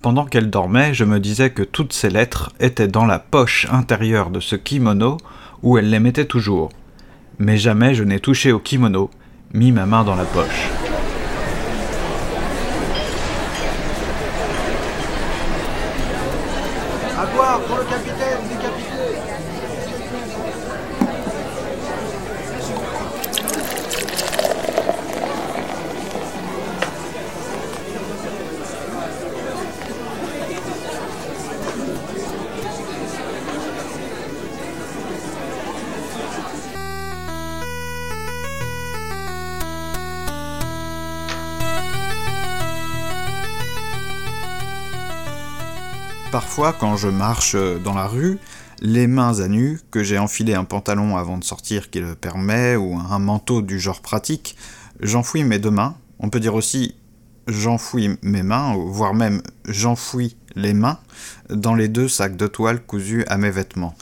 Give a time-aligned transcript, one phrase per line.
[0.00, 4.30] Pendant qu'elle dormait, je me disais que toutes ces lettres étaient dans la poche intérieure
[4.30, 5.16] de ce kimono
[5.62, 6.68] où elle les mettait toujours.
[7.40, 9.10] Mais jamais je n'ai touché au kimono,
[9.52, 10.87] mis ma main dans la poche.
[46.38, 48.38] Parfois, quand je marche dans la rue,
[48.80, 52.76] les mains à nu, que j'ai enfilé un pantalon avant de sortir qui le permet,
[52.76, 54.54] ou un manteau du genre pratique,
[55.00, 55.96] j'enfouis mes deux mains.
[56.20, 56.94] On peut dire aussi
[57.48, 61.00] j'enfouis mes mains, voire même j'enfouis les mains,
[61.50, 63.96] dans les deux sacs de toile cousus à mes vêtements.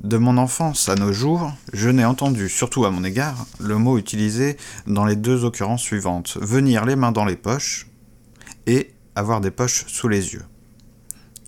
[0.00, 3.96] De mon enfance à nos jours, je n'ai entendu, surtout à mon égard, le mot
[3.96, 4.56] utilisé
[4.88, 7.86] dans les deux occurrences suivantes venir les mains dans les poches
[8.66, 10.42] et avoir des poches sous les yeux.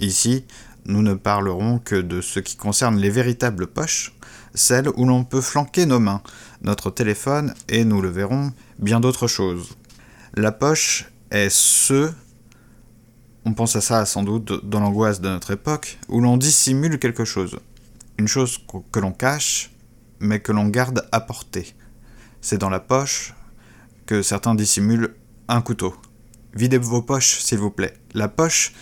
[0.00, 0.44] Ici,
[0.84, 4.12] nous ne parlerons que de ce qui concerne les véritables poches,
[4.54, 6.22] celles où l'on peut flanquer nos mains,
[6.62, 9.76] notre téléphone et, nous le verrons, bien d'autres choses.
[10.34, 12.10] La poche est ce,
[13.44, 17.24] on pense à ça sans doute dans l'angoisse de notre époque, où l'on dissimule quelque
[17.24, 17.58] chose.
[18.18, 18.58] Une chose
[18.92, 19.70] que l'on cache,
[20.20, 21.74] mais que l'on garde à portée.
[22.40, 23.34] C'est dans la poche
[24.06, 25.14] que certains dissimulent
[25.48, 25.94] un couteau.
[26.54, 27.94] Videz vos poches, s'il vous plaît.
[28.14, 28.72] La poche,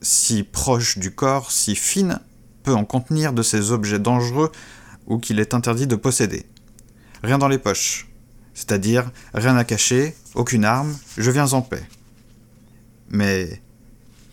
[0.00, 2.20] si proche du corps, si fine,
[2.62, 4.52] peut en contenir de ces objets dangereux
[5.06, 6.46] ou qu'il est interdit de posséder.
[7.22, 8.08] Rien dans les poches,
[8.54, 11.82] c'est-à-dire rien à cacher, aucune arme, je viens en paix.
[13.10, 13.62] Mais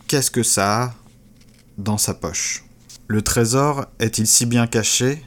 [0.06, 0.94] qu'est-ce que ça a
[1.78, 2.64] dans sa poche?
[3.08, 5.24] Le trésor est-il si bien caché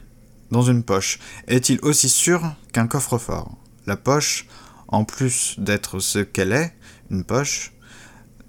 [0.52, 1.20] dans une poche?
[1.48, 3.58] Est-il aussi sûr qu'un coffre-fort?
[3.88, 4.45] La poche,
[4.88, 6.73] en plus d'être ce qu'elle est,
[7.10, 7.73] une poche,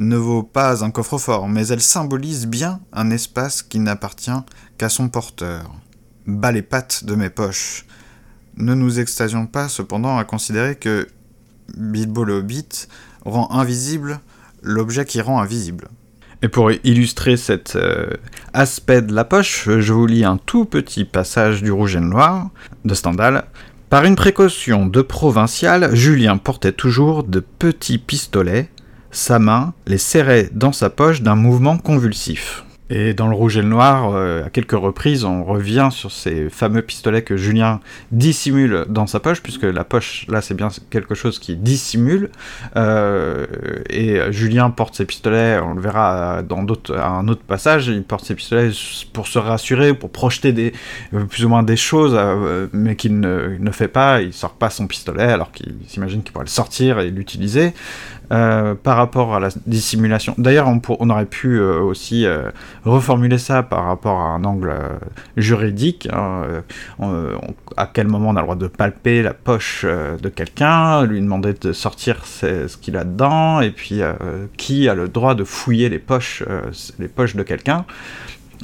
[0.00, 4.30] ne vaut pas un coffre-fort, mais elle symbolise bien un espace qui n'appartient
[4.78, 5.70] qu'à son porteur.
[6.26, 7.84] Bas les pattes de mes poches.
[8.56, 11.06] Ne nous extasions pas cependant à considérer que
[11.76, 12.88] Bilbo Hobbit
[13.26, 14.20] rend invisible
[14.62, 15.88] l'objet qui rend invisible.
[16.42, 18.08] Et pour illustrer cet euh,
[18.54, 22.48] aspect de la poche, je vous lis un tout petit passage du Rouge et Noir
[22.86, 23.44] de Stendhal.
[23.90, 28.70] Par une précaution de provincial, Julien portait toujours de petits pistolets
[29.10, 32.64] sa main les serrait dans sa poche d'un mouvement convulsif.
[32.92, 36.50] Et dans le rouge et le noir, euh, à quelques reprises, on revient sur ces
[36.50, 37.78] fameux pistolets que Julien
[38.10, 42.30] dissimule dans sa poche, puisque la poche, là, c'est bien quelque chose qui dissimule.
[42.74, 43.46] Euh,
[43.88, 46.66] et Julien porte ses pistolets, on le verra dans
[46.96, 48.72] à un autre passage, il porte ses pistolets
[49.12, 50.72] pour se rassurer, pour projeter
[51.14, 52.18] euh, plus ou moins des choses,
[52.72, 54.20] mais qu'il ne, ne, fait pas.
[54.20, 57.72] Il sort pas son pistolet, alors qu'il s'imagine qu'il pourrait le sortir et l'utiliser.
[58.32, 60.36] Euh, par rapport à la dissimulation.
[60.38, 62.52] D'ailleurs, on, aurait pu euh, aussi euh,
[62.84, 64.72] reformuler ça par rapport à un angle
[65.36, 66.08] juridique.
[66.12, 66.62] Hein,
[67.76, 71.54] à quel moment on a le droit de palper la poche de quelqu'un, lui demander
[71.54, 74.00] de sortir ce qu'il a dedans, et puis
[74.56, 76.44] qui a le droit de fouiller les poches,
[77.00, 77.84] les poches de quelqu'un.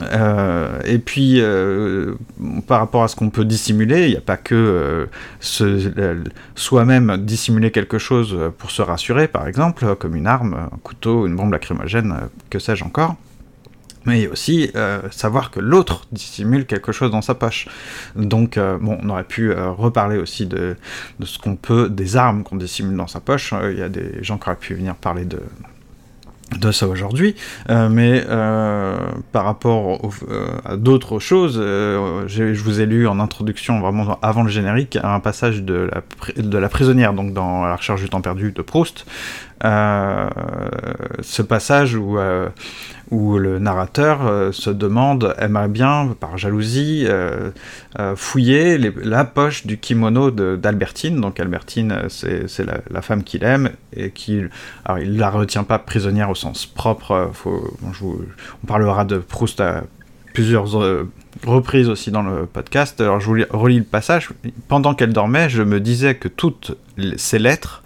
[0.03, 2.15] Euh, et puis, euh,
[2.67, 5.09] par rapport à ce qu'on peut dissimuler, il n'y a pas que
[5.51, 6.25] euh,
[6.55, 11.37] soi-même dissimuler quelque chose pour se rassurer, par exemple, comme une arme, un couteau, une
[11.37, 12.15] bombe lacrymogène,
[12.51, 13.17] que sais-je encore.
[14.05, 14.71] Mais aussi
[15.11, 17.67] savoir que l'autre dissimule quelque chose dans sa poche.
[18.15, 20.77] Donc, bon, on aurait pu reparler aussi de,
[21.19, 23.53] de ce qu'on peut, des armes qu'on dissimule dans sa poche.
[23.69, 25.41] Il y a des gens qui auraient pu venir parler de,
[26.55, 27.35] de ça aujourd'hui,
[27.71, 28.97] euh, mais euh,
[29.33, 34.49] par rapport euh, à d'autres choses, je vous ai lu en introduction, vraiment avant le
[34.49, 38.53] générique, un passage de la, de la prisonnière, donc dans La recherche du temps perdu
[38.53, 39.07] de Proust,
[39.63, 42.19] ce passage où
[43.11, 47.51] où le narrateur euh, se demande, aimerait bien, par jalousie, euh,
[47.99, 51.21] euh, fouiller la poche du kimono d'Albertine.
[51.21, 54.43] Donc Albertine, c'est la, femme qu'il aime et qui,
[54.85, 57.31] alors il la retient pas prisonnière au sens propre.
[57.45, 59.85] On parlera de Proust à
[60.35, 60.67] plusieurs
[61.47, 63.01] reprises aussi dans le podcast.
[63.01, 64.31] Alors je vous relis le passage.
[64.67, 66.77] Pendant qu'elle dormait, je me disais que toutes
[67.17, 67.85] ces lettres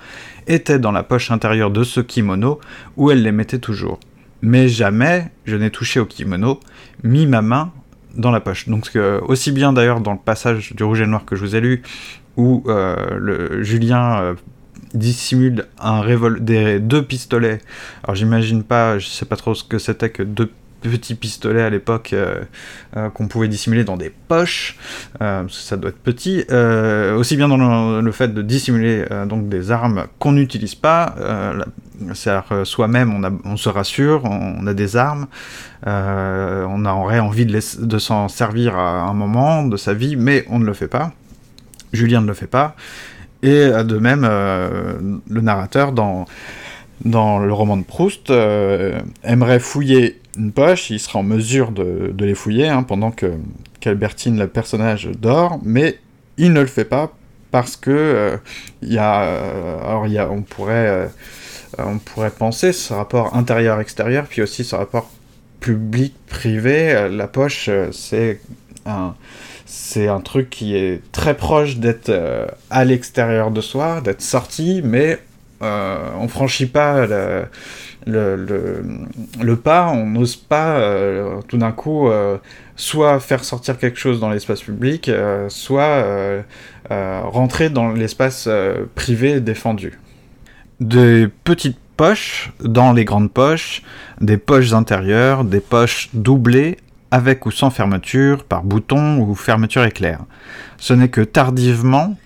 [0.53, 2.61] étaient dans la poche intérieure de ce kimono
[2.97, 3.99] où elle les mettait toujours
[4.43, 6.61] mais jamais je n'ai touché au kimono,
[7.03, 7.73] mis ma main
[8.15, 8.69] dans la poche.
[8.69, 8.91] Donc
[9.23, 11.83] aussi bien d'ailleurs dans le passage du rouge et noir que je vous ai lu,
[12.37, 14.35] où euh, le, Julien euh,
[14.95, 16.03] dissimule un
[16.41, 17.61] des deux pistolets.
[18.03, 20.51] Alors j'imagine pas, je sais pas trop ce que c'était que deux
[20.89, 22.43] petits pistolets à l'époque euh,
[22.97, 24.77] euh, qu'on pouvait dissimuler dans des poches,
[25.21, 26.45] euh, ça doit être petit,
[27.17, 31.15] aussi bien dans le, fait de dissimuler donc des armes qu'on n'utilise pas,
[32.15, 35.27] c'est-à-dire soi-même on, se rassure, on, a des armes,
[35.87, 40.59] on aurait envie de, de s'en servir à un moment de sa vie, mais on
[40.59, 41.13] ne le fait pas.
[41.93, 42.75] Julien ne le fait pas.
[43.43, 46.27] Et de même, le narrateur dans
[47.07, 48.31] dans le roman de Proust,
[49.23, 53.33] aimerait fouiller une poche, il sera en mesure de, les fouiller hein, pendant que
[53.81, 55.99] qu'Albertine, le personnage, dort, mais
[56.37, 57.13] il ne le fait pas
[57.51, 58.37] parce que euh,
[58.83, 61.07] il y a, euh, alors y a, on pourrait, euh,
[61.79, 65.11] on pourrait penser ce rapport intérieur-extérieur, puis aussi ce rapport
[65.61, 67.09] public-privé.
[67.11, 68.41] la poche, c'est
[68.87, 69.15] un,
[69.67, 72.11] c'est un truc qui est très proche d'être
[72.71, 75.19] à l'extérieur de soi, d'être sorti, mais
[75.61, 77.45] on franchit pas le,
[78.07, 78.83] le,
[79.41, 82.39] le, pas, on n'ose pas euh, tout d'un coup euh,
[82.77, 86.05] soit faire sortir quelque chose dans l'espace public, euh, soit
[86.89, 88.49] rentrer dans l'espace
[88.95, 89.99] privé défendu.
[90.81, 93.83] Des petites poches dans les grandes poches,
[94.21, 96.79] des poches intérieures, des poches doublées
[97.11, 100.21] avec ou sans fermeture, par bouton ou fermeture éclair.
[100.79, 102.17] Ce n'est que tardivement,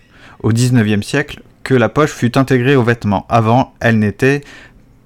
[0.42, 3.26] au XIXe siècle, que la poche fut intégrée aux vêtements.
[3.28, 4.42] Avant, elle n'était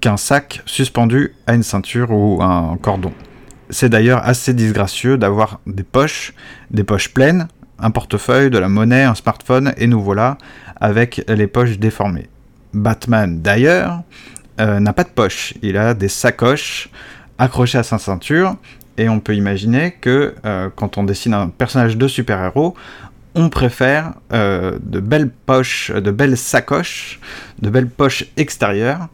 [0.01, 3.11] qu'un sac suspendu à une ceinture ou un cordon.
[3.69, 6.33] C'est d'ailleurs assez disgracieux d'avoir des poches,
[6.71, 7.47] des poches pleines,
[7.77, 10.37] un portefeuille, de la monnaie, un smartphone, et nous voilà
[10.79, 12.29] avec les poches déformées.
[12.73, 14.01] Batman, d'ailleurs,
[14.59, 16.89] euh, n'a pas de poche, il a des sacoches
[17.37, 18.55] accrochées à sa ceinture,
[18.97, 22.75] et on peut imaginer que euh, quand on dessine un personnage de super-héros,
[23.35, 27.19] on préfère euh, de belles poches, de belles sacoches,
[27.61, 29.07] de belles poches extérieures,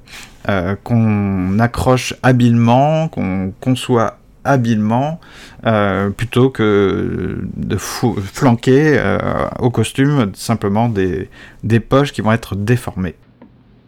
[0.47, 5.19] euh, qu'on accroche habilement, qu'on conçoit habilement,
[5.65, 9.18] euh, plutôt que de flanquer euh,
[9.59, 11.30] au costume simplement des,
[11.63, 13.15] des poches qui vont être déformées.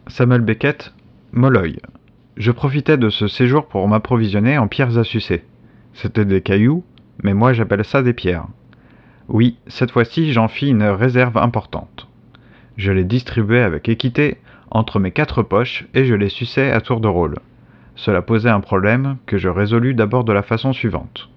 [0.08, 0.92] Samuel Beckett,
[1.32, 1.78] Molloy.
[2.36, 5.44] Je profitais de ce séjour pour m'approvisionner en pierres à sucer.
[5.94, 6.84] C'était des cailloux,
[7.22, 8.46] mais moi j'appelle ça des pierres.
[9.28, 12.08] Oui, cette fois-ci j'en fis une réserve importante.
[12.76, 14.38] Je les distribuais avec équité
[14.70, 17.36] entre mes quatre poches et je les suçais à tour de rôle.
[17.96, 21.28] Cela posait un problème que je résolus d'abord de la façon suivante.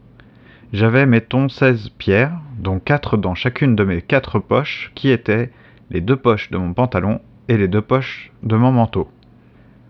[0.73, 5.51] J'avais, mettons, 16 pierres, dont 4 dans chacune de mes quatre poches, qui étaient
[5.89, 7.19] les deux poches de mon pantalon
[7.49, 9.09] et les deux poches de mon manteau.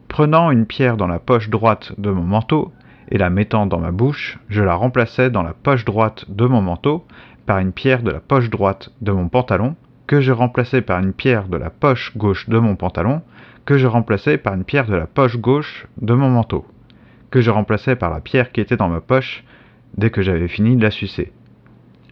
[0.08, 2.72] Prenant une pierre dans la poche droite de mon manteau
[3.10, 6.62] et la mettant dans ma bouche, je la remplaçais dans la poche droite de mon
[6.62, 7.06] manteau
[7.46, 9.76] par une pierre de la poche droite de mon pantalon
[10.12, 13.22] que je remplaçais par une pierre de la poche gauche de mon pantalon,
[13.64, 16.66] que je remplaçais par une pierre de la poche gauche de mon manteau,
[17.30, 19.46] que je remplaçais par la pierre qui était dans ma poche
[19.96, 21.32] dès que j'avais fini de la sucer.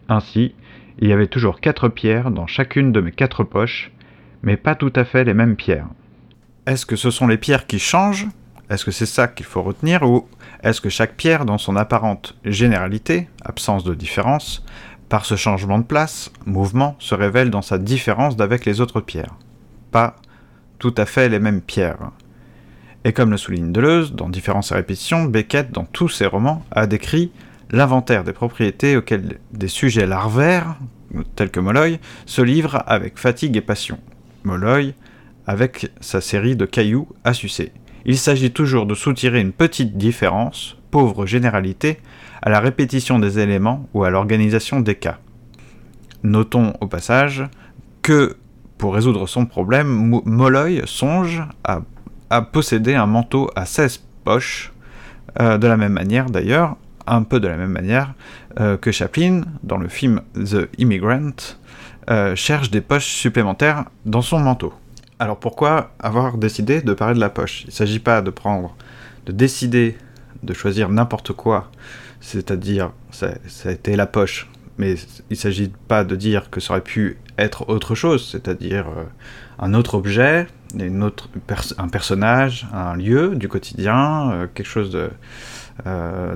[0.08, 0.54] Ainsi,
[0.98, 3.92] il y avait toujours quatre pierres dans chacune de mes quatre poches,
[4.42, 5.88] mais pas tout à fait les mêmes pierres.
[6.64, 8.28] Est-ce que ce sont les pierres qui changent?
[8.70, 10.04] Est-ce que c'est ça qu'il faut retenir?
[10.04, 10.26] Ou
[10.62, 14.64] est-ce que chaque pierre, dans son apparente généralité, absence de différence,
[15.10, 19.34] par ce changement de place, mouvement se révèle dans sa différence d'avec les autres pierres.
[19.90, 20.16] Pas
[20.78, 22.12] tout à fait les mêmes pierres.
[23.04, 26.86] Et comme le souligne Deleuze, dans Différence et répétition, Beckett, dans tous ses romans, a
[26.86, 27.32] décrit
[27.70, 30.76] l'inventaire des propriétés auxquelles des sujets larvaires,
[31.34, 33.98] tels que Molloy, se livrent avec fatigue et passion.
[34.44, 34.94] Molloy,
[35.46, 37.72] avec sa série de cailloux à sucer.
[38.04, 41.98] Il s'agit toujours de soutirer une petite différence, pauvre généralité,
[42.42, 45.18] à la répétition des éléments ou à l'organisation des cas.
[46.22, 47.44] Notons au passage
[48.02, 48.36] que
[48.78, 51.82] pour résoudre son problème, Molloy songe à,
[52.42, 54.72] posséder un manteau à 16 poches,
[55.38, 58.14] euh, de la même manière d'ailleurs, un peu de la même manière
[58.58, 61.56] euh, que Chaplin, dans le film The Immigrant,
[62.10, 64.72] euh, cherche des poches supplémentaires dans son manteau.
[65.18, 67.62] Alors pourquoi avoir décidé de parler de la poche?
[67.64, 68.74] Il ne s'agit pas de prendre,
[69.26, 69.98] de décider
[70.42, 71.70] de choisir n'importe quoi
[72.20, 73.34] c'est-à-dire ça,
[73.64, 74.48] a été la poche,
[74.78, 78.86] mais il ne s'agit pas de dire que ça aurait pu être autre chose, c'est-à-dire
[78.88, 79.04] euh,
[79.58, 80.46] un autre objet,
[80.78, 81.28] une autre
[81.78, 85.10] un personnage, un lieu du quotidien, euh, quelque chose de,
[85.86, 86.34] euh,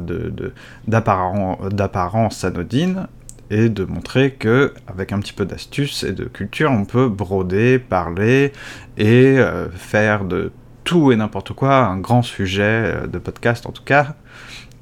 [0.87, 3.07] d'apparence anodine,
[3.51, 7.79] et de montrer que avec un petit peu d'astuce et de culture, on peut broder,
[7.79, 8.53] parler
[8.97, 9.39] et
[9.75, 10.51] faire de
[10.83, 14.17] tout et n'importe quoi un grand sujet de podcast en tout cas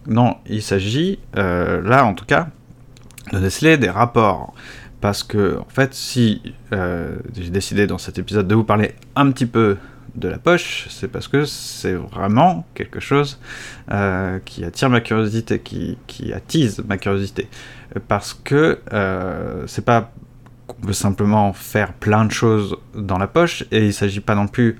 [0.07, 2.49] non, il s'agit, euh, là en tout cas,
[3.33, 4.55] de déceler des rapports.
[5.01, 9.31] Parce que, en fait, si euh, j'ai décidé dans cet épisode de vous parler un
[9.33, 9.77] petit peu
[10.15, 13.41] de la poche, c'est parce que c'est vraiment quelque chose
[13.91, 17.49] euh, qui attire ma curiosité, qui, qui, attise ma curiosité.
[18.07, 18.79] Parce que
[19.67, 20.13] c'est pas
[20.67, 24.47] qu'on veut simplement faire plein de choses dans la poche, et il s'agit pas non
[24.47, 24.79] plus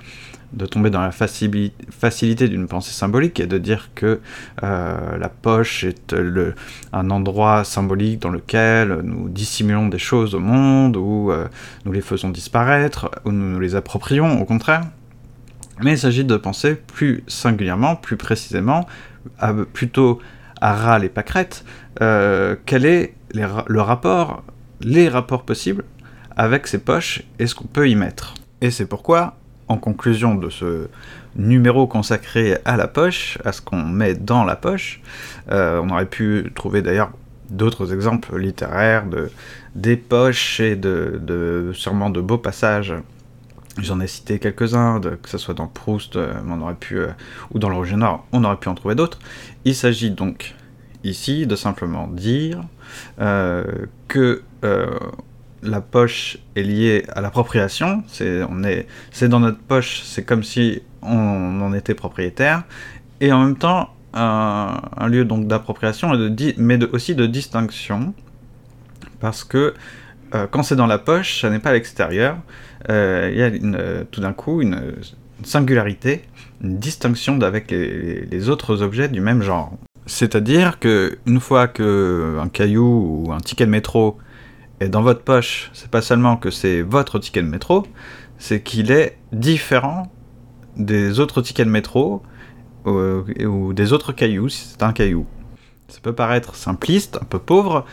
[0.53, 4.21] de tomber dans la facilité d'une pensée symbolique et de dire que
[4.63, 6.55] euh, la poche est le,
[6.93, 11.49] un endroit symbolique dans lequel nous dissimulons des choses au monde, ou euh,
[11.85, 14.83] nous les faisons disparaître, ou nous nous les approprions, au contraire.
[15.81, 18.87] Mais il s'agit de penser plus singulièrement, plus précisément,
[19.73, 20.21] plutôt
[20.63, 21.65] à râle et pâquerette,
[22.01, 24.45] euh, quel est le rapport,
[24.81, 25.85] les rapports possibles
[26.37, 28.35] avec ces poches et ce qu'on peut y mettre.
[28.61, 29.37] Et c'est pourquoi
[29.69, 30.89] en conclusion de ce
[31.37, 35.01] numéro consacré à la poche, à ce qu'on met dans la poche.
[35.51, 37.11] Euh, on aurait pu trouver d'ailleurs
[37.51, 39.31] d'autres exemples littéraires de
[39.75, 42.95] des poches et de, sûrement de beaux passages.
[43.79, 47.09] J'en ai cité quelques-uns, que ce soit dans Proust, euh, on aurait pu, euh,
[47.55, 49.19] ou dans le Roger Noir, on aurait pu en trouver d'autres.
[49.65, 50.55] Il s'agit donc
[51.05, 52.61] ici de simplement dire
[54.09, 54.43] que
[55.63, 61.61] la poche est liée à l'appropriation, c'est est dans notre poche, c'est comme si on
[61.61, 62.65] en était propriétaire,
[63.21, 66.13] et en même temps un, lieu donc d'appropriation
[66.59, 68.15] mais aussi de distinction,
[69.21, 69.75] parce que
[70.35, 72.39] euh, quand c'est dans la poche, ça n'est pas à l'extérieur,
[72.91, 74.95] euh, il y a tout d'un coup une,
[75.45, 76.23] singularité,
[76.63, 79.77] une distinction avec les, les, autres objets du même genre.
[80.07, 84.19] C'est-à-dire que une fois que un caillou ou un ticket de métro
[84.89, 87.87] dans votre poche, c'est pas seulement que c'est votre ticket de métro,
[88.39, 90.11] c'est qu'il est différent
[90.77, 92.23] des autres tickets de métro
[92.87, 95.27] euh, ou des autres cailloux, si c'est un caillou.
[95.89, 97.85] Ça peut paraître simpliste, un peu pauvre,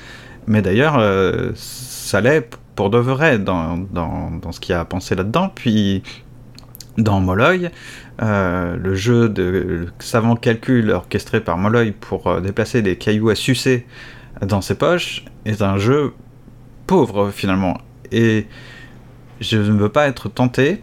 [0.47, 4.85] mais d'ailleurs, euh, ça l'est pour de vrai dans, dans, ce qu'il y a à
[4.85, 5.51] penser là-dedans.
[5.53, 6.01] Puis,
[6.97, 7.69] dans Molloy,
[8.21, 13.85] euh, le jeu de savant calcul orchestré par Molloy pour déplacer des cailloux à sucer
[14.41, 16.13] dans ses poches est un jeu
[16.89, 17.77] pauvre finalement.
[18.11, 18.47] Et
[19.39, 20.81] je ne veux pas être tenté,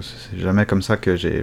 [0.00, 1.42] c'est jamais comme ça que j'ai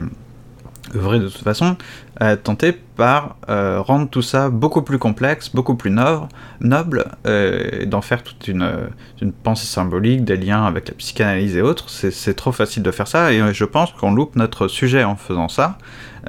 [0.95, 1.75] œuvré de toute façon,
[2.21, 6.29] être tenté par euh, rendre tout ça beaucoup plus complexe, beaucoup plus noble,
[6.61, 8.89] noble euh, d'en faire toute une,
[9.21, 11.89] une, pensée symbolique, des liens avec la psychanalyse et autres.
[11.89, 15.49] C'est trop facile de faire ça, et je pense qu'on loupe notre sujet en faisant
[15.49, 15.77] ça.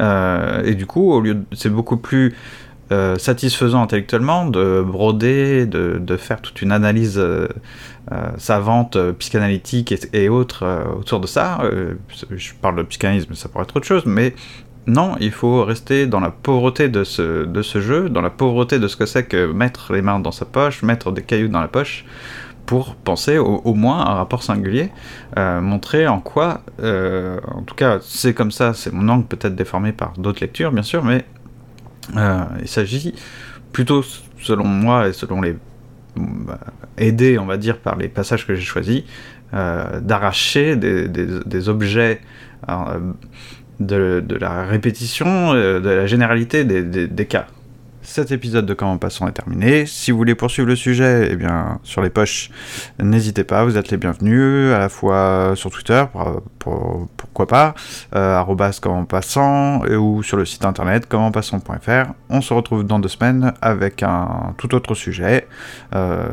[0.00, 2.34] Euh, et du coup, au lieu, c'est beaucoup plus
[2.90, 7.46] euh, satisfaisant intellectuellement de broder, de, de, faire toute une analyse euh,
[8.12, 10.64] euh, savante, psychanalytique et, autres
[10.98, 11.60] autour de ça.
[12.30, 14.34] je parle de psychanalyse, mais ça pourrait être autre chose, mais
[14.86, 18.78] non, il faut rester dans la pauvreté de ce, de ce jeu, dans la pauvreté
[18.78, 21.60] de ce que c'est que mettre les mains dans sa poche, mettre des cailloux dans
[21.60, 22.06] la poche,
[22.64, 24.90] pour penser au, moins à un rapport singulier,
[25.36, 30.14] montrer en quoi, en tout cas c'est comme ça, c'est mon angle peut-être déformé par
[30.18, 31.24] d'autres lectures bien sûr, mais
[32.16, 33.14] il s'agit
[33.72, 34.04] plutôt,
[34.40, 35.56] selon moi et selon les
[36.16, 36.58] bah,
[36.96, 39.02] aidés, on va dire, par les passages que j'ai choisis,
[39.54, 42.20] euh, d'arracher des, objets
[42.68, 42.98] euh,
[43.80, 47.46] de, la répétition, de la généralité des, cas.
[48.02, 49.84] Cet épisode de Comment Passons est terminé.
[49.86, 52.50] Si vous voulez poursuivre le sujet, eh bien, sur les poches,
[52.98, 56.04] n'hésitez pas, vous êtes les bienvenus, à la fois sur Twitter,
[56.58, 57.74] pourquoi pas,
[58.14, 58.42] euh,
[58.80, 62.12] comment passant, ou sur le site internet commentpassant.fr.
[62.30, 65.46] On se retrouve dans deux semaines avec un tout autre sujet.
[65.94, 66.26] Euh,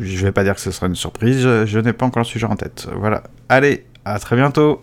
[0.00, 2.46] je vais pas dire que ce sera une surprise, je n'ai pas encore le sujet
[2.46, 2.88] en tête.
[2.96, 3.22] Voilà.
[3.48, 4.82] Allez, à très bientôt